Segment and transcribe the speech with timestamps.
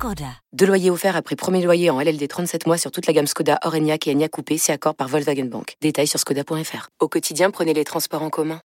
[0.00, 0.24] Skoda.
[0.54, 3.58] Deux loyers offerts après premier loyer en LLD 37 mois sur toute la gamme Skoda,
[3.66, 5.74] Orenia et Enya Coupé, c'est accord par Volkswagen Bank.
[5.82, 6.88] Détails sur skoda.fr.
[7.00, 8.60] Au quotidien, prenez les transports en commun.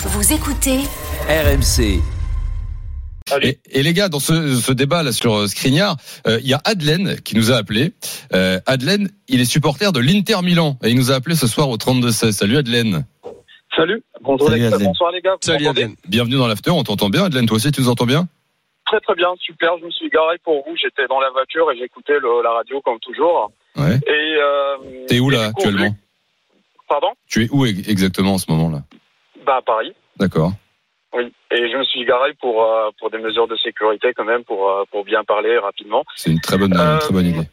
[0.00, 0.78] Vous écoutez
[1.28, 2.00] RMC.
[3.42, 5.96] Et, et les gars, dans ce, ce débat là sur euh, Skriniar,
[6.26, 7.92] euh, il y a Adelaine qui nous a appelé.
[8.34, 8.58] Euh,
[9.28, 12.10] il est supporter de l'Inter Milan et il nous a appelé ce soir au 32
[12.10, 12.36] 16.
[12.36, 13.06] Salut Adelaine.
[13.76, 14.02] Salut.
[14.22, 15.36] Bonjour Salut, les- bonsoir les gars.
[15.40, 15.94] Salut Adelaine.
[16.08, 16.70] Bienvenue dans l'after.
[16.72, 17.46] On t'entend bien, Adelaine.
[17.46, 18.26] Toi aussi, tu nous entends bien?
[18.86, 19.78] Très très bien, super.
[19.78, 20.76] Je me suis garé pour vous.
[20.76, 23.50] J'étais dans la voiture et j'écoutais la radio comme toujours.
[23.76, 23.96] Ouais.
[24.06, 24.76] Et euh,
[25.08, 25.90] T'es où là coup, actuellement?
[26.88, 27.12] Pardon?
[27.28, 28.78] Tu es où ex- exactement en ce moment là?
[29.44, 29.94] Bah à Paris.
[30.18, 30.52] D'accord.
[31.14, 31.32] Oui.
[31.50, 34.68] Et je me suis garé pour euh, pour des mesures de sécurité quand même pour
[34.70, 36.04] euh, pour bien parler rapidement.
[36.14, 37.48] C'est une très bonne, une très bonne idée.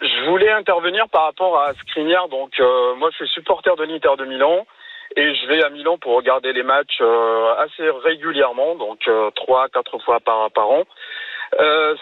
[0.00, 2.28] Je voulais intervenir par rapport à Skriniar.
[2.28, 2.52] Donc
[2.98, 4.64] moi je suis supporter de l'Inter de Milan
[5.16, 9.68] et je vais à Milan pour regarder les matchs euh, assez régulièrement, donc euh, trois
[9.68, 10.84] quatre fois par par an.
[11.60, 11.94] Euh,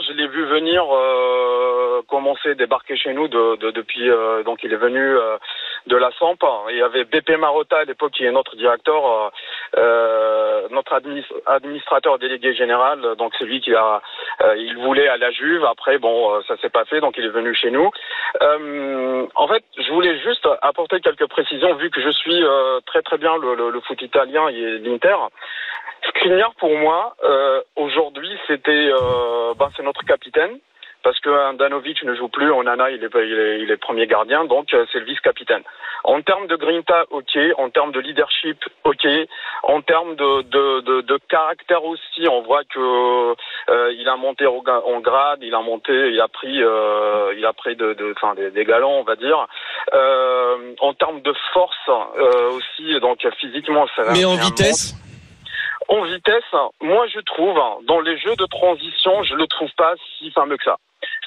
[0.00, 4.72] je l'ai vu venir euh, commencer débarquer chez nous de, de- depuis euh, donc il
[4.72, 5.00] est venu
[5.88, 6.36] de la Samp.
[6.70, 9.28] Il y avait BP Marotta à l'époque qui est notre directeur, euh,
[9.76, 13.00] euh, notre administ- administrateur délégué général.
[13.16, 14.00] Donc c'est lui qui a
[14.42, 15.64] euh, il voulait à la Juve.
[15.64, 17.90] Après bon euh, ça s'est pas fait donc il est venu chez nous.
[18.42, 23.02] Euh, en fait je voulais juste apporter quelques précisions vu que je suis euh, très
[23.02, 25.16] très bien le, le- le foot italien et l'Inter.
[26.10, 27.16] Skriniar pour moi
[27.76, 28.90] aujourd'hui c'était
[29.58, 30.58] ben, c'est notre capitaine
[31.08, 34.44] parce que Andanovic ne joue plus, Onana il est, il est, il est premier gardien,
[34.44, 35.62] donc euh, c'est le vice-capitaine.
[36.04, 37.38] En termes de grinta, ok.
[37.56, 39.06] En termes de leadership, ok.
[39.62, 43.34] En termes de, de, de, de caractère aussi, on voit que
[43.70, 47.54] euh, il a monté en grade, il a monté, il a pris, euh, il a
[47.54, 49.46] pris de, de, enfin, des, des galons, on va dire.
[49.94, 51.88] Euh, en termes de force
[52.50, 54.02] aussi, donc physiquement, ça.
[54.12, 54.94] Mais en vitesse
[55.88, 56.52] en vitesse,
[56.82, 60.64] moi je trouve, dans les jeux de transition, je le trouve pas si fameux que
[60.64, 60.76] ça.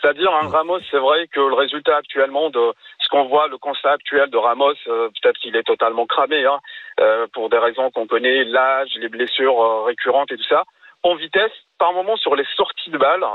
[0.02, 3.92] C'est-à-dire, un Ramos, c'est vrai que le résultat actuellement de ce qu'on voit, le constat
[3.92, 6.60] actuel de Ramos, euh, peut-être qu'il est totalement cramé, hein,
[7.00, 10.64] euh, pour des raisons qu'on connaît, l'âge, les blessures euh, récurrentes et tout ça.
[11.04, 13.26] En vitesse, par moment sur les sorties de balles,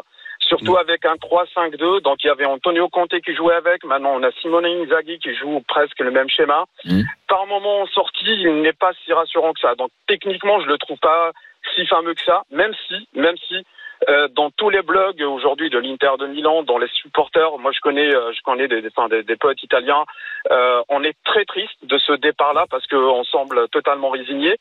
[0.40, 4.22] surtout avec un 3-5-2, donc il y avait Antonio Conte qui jouait avec, maintenant on
[4.22, 6.64] a Simone Inzaghi qui joue presque le même schéma.
[6.84, 7.04] Mhm.
[7.28, 9.74] Par moment en sortie, il n'est pas si rassurant que ça.
[9.74, 11.32] Donc techniquement, je le trouve pas
[11.74, 13.64] si fameux que ça, même si, même si
[14.08, 17.80] euh, dans tous les blogs aujourd'hui de l'Inter de Milan, dans les supporters, moi je
[17.80, 20.04] connais, euh, je connais des, des, des, des potes italiens,
[20.50, 24.56] euh, on est très triste de ce départ-là parce qu'on semble totalement résigné.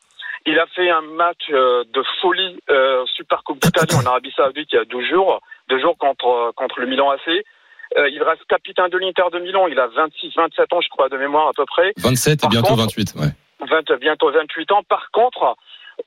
[0.46, 4.70] Il a fait un match euh, de folie euh, Super Coupe d'Italie en Arabie Saoudite
[4.72, 7.44] il y a 12 jours, deux jours contre contre le Milan AC.
[7.98, 9.68] Euh, il reste capitaine de l'Inter de Milan.
[9.68, 11.94] Il a 26, 27 ans, je crois, de mémoire à peu près.
[11.98, 13.14] 27 et par bientôt contre- 28.
[13.16, 13.28] Ouais.
[13.68, 14.82] 20, bientôt 28 ans.
[14.88, 15.56] Par contre,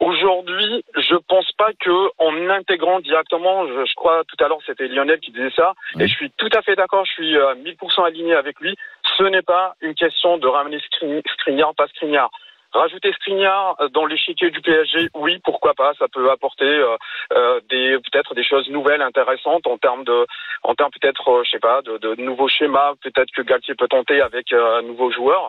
[0.01, 4.89] aujourd'hui, je pense pas que en intégrant directement, je, je crois tout à l'heure c'était
[4.89, 8.05] Lionel qui disait ça, et je suis tout à fait d'accord, je suis euh, 1000%
[8.05, 8.77] aligné avec lui.
[9.17, 12.31] Ce n'est pas une question de ramener Skri- Skriniar, pas Skriniar.
[12.73, 16.97] Rajouter Skriniar dans l'échiquier du PSG, oui, pourquoi pas, ça peut apporter euh,
[17.33, 20.27] euh, des peut-être des choses nouvelles, intéressantes en termes de,
[20.63, 23.89] en termes peut-être, euh, je sais pas, de, de nouveaux schémas, peut-être que Galtier peut
[23.89, 25.49] tenter avec euh, un nouveau joueur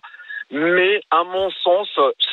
[0.52, 1.88] mais à mon sens,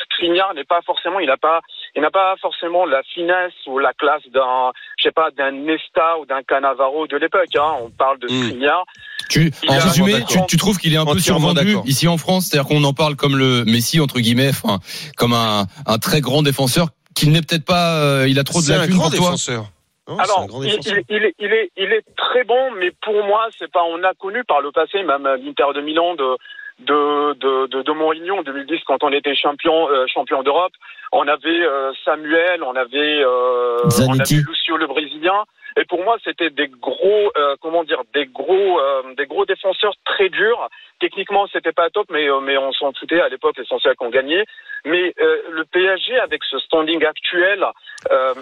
[0.05, 1.61] Skriniar n'est pas forcément, il n'a pas,
[1.95, 6.19] il n'a pas forcément la finesse ou la classe d'un, je sais pas, d'un Nesta
[6.19, 7.55] ou d'un Cannavaro de l'époque.
[7.57, 7.75] Hein.
[7.83, 8.43] On parle de Mm.
[8.43, 8.85] Skriniar.
[9.29, 11.83] Tu, en résumé, tu, tu trouves qu'il est un peu survendu d'accord.
[11.87, 14.79] ici en France, c'est-à-dire qu'on en parle comme le Messi entre guillemets, enfin,
[15.17, 18.65] comme un, un très grand défenseur, qu'il n'est peut-être pas, euh, il a trop de
[18.65, 19.27] C'est un lacunes grand pour toi?
[19.31, 19.65] défenseur.
[20.09, 20.95] Non, c'est Alors, il, défenseur.
[21.09, 24.03] il- il est, il est, il est très bon, mais pour moi, c'est pas, on
[24.05, 26.37] a connu par le passé, même à l'Inter de Milan de,
[26.81, 30.73] de, de, de, de en 2010 quand on était champion, euh, champion d'Europe.
[31.13, 35.45] On avait euh, Samuel, on avait, euh, on avait Lucio le Brésilien.
[35.79, 39.93] Et pour moi, c'était des gros, euh, comment dire, des gros, euh, des gros défenseurs
[40.07, 40.69] très durs.
[41.01, 43.59] Techniquement, c'était pas top, mais euh, on s'en foutait à l'époque.
[43.59, 44.45] L'essentiel qu'on gagnait.
[44.85, 47.65] Mais le PSG, avec ce standing actuel,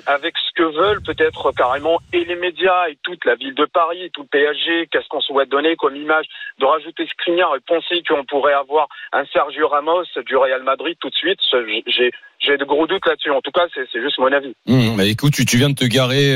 [0.07, 4.11] avec ce que veulent peut-être carrément et les médias et toute la ville de Paris,
[4.13, 6.27] tout le PSG, qu'est-ce qu'on souhaite donner comme image,
[6.59, 11.09] de rajouter Skriniar et penser qu'on pourrait avoir un Sergio Ramos du Real Madrid tout
[11.09, 11.39] de suite.
[11.87, 13.31] J'ai de gros doutes là-dessus.
[13.31, 14.55] En tout cas, c'est juste mon avis.
[14.67, 16.35] Mmh, bah écoute, tu, viens de te garer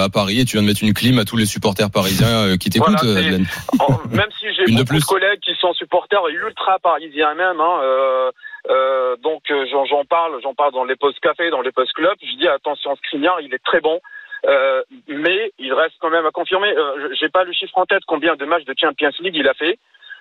[0.00, 2.70] à Paris tu viens de mettre une clim à tous les supporters parisiens euh, qui
[2.70, 3.46] t'écoutent, Voilà, Adelaine.
[4.10, 5.04] même si j'ai beaucoup de, plus.
[5.04, 8.30] collègues qui sont supporters ultra parisiens même, hein, euh,
[8.70, 12.16] euh, donc euh, j'en parle, j'en parle dans les post café, dans les post clubs.
[12.22, 14.00] Je dis attention, Skriniar, il est très bon.
[14.46, 16.68] Euh, mais il reste quand même à confirmer.
[16.76, 19.54] Euh, J'ai pas le chiffre en tête combien de matchs de Champions League il a
[19.54, 19.78] fait.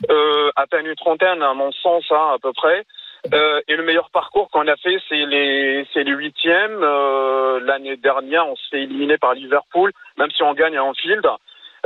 [0.10, 2.86] Euh, à peine une trentaine, à mon sens, hein, à peu près.
[3.34, 6.80] Euh, et le meilleur parcours qu'on a fait, c'est les, c'est les huitièmes.
[6.82, 11.26] Euh, L'année dernière, on se fait éliminer par Liverpool, même si on gagne à Anfield.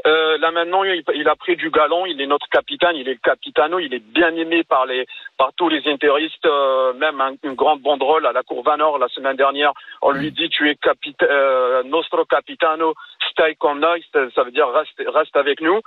[0.08, 2.06] Euh, là maintenant, il, a pris du galon.
[2.08, 2.96] Il est notre capitaine.
[2.96, 3.78] Il est capitano.
[3.80, 5.06] Il est bien aimé par les,
[5.38, 6.46] par tous les intéristes.
[6.46, 9.72] Euh, même un- une grande banderole à la Cour Vanor la semaine dernière.
[10.02, 12.96] On lui dit tu es capita euh, nostro capitano,
[13.30, 14.00] stai con noi.
[14.14, 15.80] Ça veut dire reste, reste avec nous.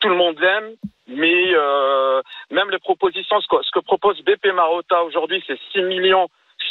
[0.00, 0.74] Tout le monde l'aime.
[1.10, 5.82] Mais euh, même les propositions, ce que, ce que propose BP Marotta aujourd'hui, c'est 6
[5.82, 6.28] millions,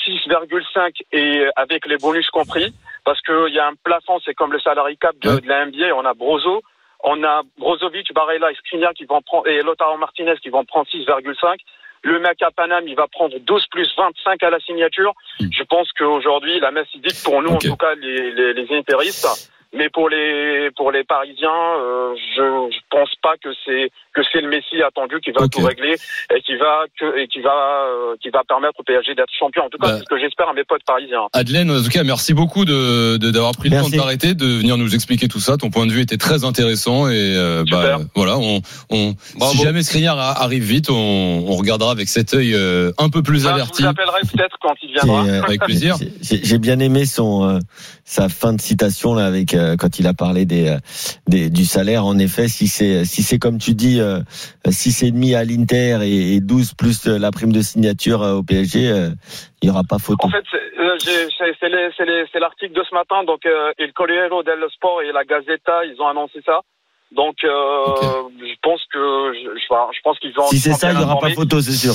[0.07, 2.73] 6,5 et avec les bonus compris,
[3.05, 5.41] parce qu'il y a un plafond, c'est comme le salary cap de, Ouais.
[5.41, 5.95] de la NBA.
[5.95, 6.61] On a Brozo,
[7.03, 10.87] on a Brozovic, Barella et Skriniar qui vont prendre et Lotaro Martinez qui vont prendre
[10.87, 11.57] 6,5.
[12.01, 15.13] Le mec à Paname, il va prendre 12 plus 25 à la signature.
[15.41, 15.47] Mm.
[15.51, 18.77] Je pense qu'aujourd'hui, la messe est dite pour nous, en tout cas, les, les, les
[18.77, 19.27] intéristes.
[19.71, 21.47] Mais pour les pour les Parisiens,
[21.79, 22.41] euh, je,
[22.73, 25.95] je pense pas que c'est que c'est le Messi attendu qui va tout régler
[26.35, 29.65] et qui va que et qui va euh, qui va permettre au PSG d'être champion.
[29.65, 29.93] En tout cas, Bah.
[29.97, 31.27] c'est ce que j'espère à mes potes parisiens.
[31.33, 34.45] Adelaine, en tout cas, merci beaucoup de de- d'avoir pris le temps de t'arrêter, de
[34.57, 35.55] venir nous expliquer tout ça.
[35.57, 39.53] Ton point de vue était très intéressant et euh, bah, voilà, on, on Bravo.
[39.53, 43.43] si jamais Skriniar arrive vite, on, on regardera avec cet œil euh, un peu plus
[43.43, 43.83] je averti.
[43.83, 45.25] vous appellerai peut-être quand il viendra.
[45.25, 45.95] Euh, Avec plaisir.
[46.21, 47.59] J'ai j'ai bien aimé son euh,
[48.03, 50.77] sa fin de citation là avec euh, quand il a parlé des, euh,
[51.27, 52.05] des du salaire.
[52.05, 54.19] En effet, si c'est si c'est comme tu dis, euh,
[54.69, 58.43] six et demi à l'Inter et, et 12 plus la prime de signature euh, au
[58.43, 59.09] PSG, euh,
[59.61, 60.27] il y aura pas photo.
[60.27, 63.23] En fait, c'est l'article de ce matin.
[63.25, 63.41] Donc,
[63.79, 66.61] Il Corriere dello Sport et la Gazzetta, ils ont annoncé ça.
[67.11, 70.47] Donc, je pense que je, je, pense qu'ils ont.
[70.47, 71.93] si c'est ça, il bien y aura pas photo, c'est sûr.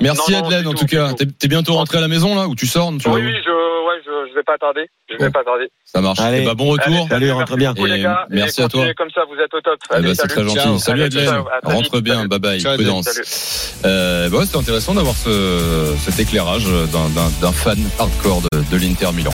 [0.00, 1.12] Merci Non, en tout, tout cas.
[1.12, 3.50] T'es t'es bientôt rentré à la maison là ou tu sors tu Oui, oui, je,
[3.50, 4.88] ouais, je, je vais pas tarder.
[5.08, 5.68] Je vais pas tarder.
[5.84, 6.18] Ça marche.
[6.18, 6.40] Allez.
[6.42, 6.92] Eh bah, bon retour.
[6.92, 7.72] Allez, Salut, rentre bien.
[7.74, 8.84] Et merci Et à toi.
[8.96, 9.78] comme ça, vous êtes au top.
[9.90, 10.32] Eh Allez, ben, c'est salut.
[10.32, 10.58] très gentil.
[10.58, 10.78] Ciao.
[10.78, 11.26] Salut très
[11.62, 12.16] Rentre bien.
[12.16, 12.28] Salut.
[12.28, 12.60] Bye bye.
[12.60, 13.74] Ciao, Prudence.
[13.84, 18.48] Euh, bah ouais, c'était intéressant d'avoir ce, cet éclairage d'un- d'un d'un fan hardcore de,
[18.76, 19.30] de l'Inter Milan.